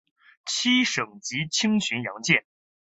[0.47, 2.43] 七省级轻巡洋舰。